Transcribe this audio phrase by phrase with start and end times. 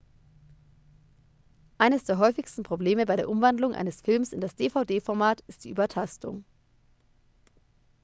[1.77, 6.43] eines der häufigsten probleme bei der umwandlung eines films in das dvd-format ist die übertastung